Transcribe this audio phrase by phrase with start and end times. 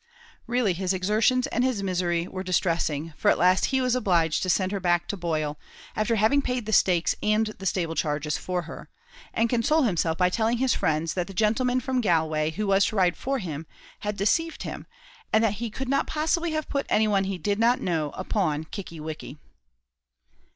[0.47, 4.49] Really, his exertions and his misery were distressing, for at last he was obliged to
[4.49, 5.59] send her back to Boyle,
[5.95, 8.89] after having paid the stakes and the stable charges for her,
[9.31, 12.95] and console himself by telling his friends that the gentleman from Galway, who was to
[12.95, 13.67] ride for him,
[13.99, 14.87] had deceived him,
[15.31, 18.63] and that he could not possibly have put any one he did not know upon
[18.63, 19.37] Kickie wickie.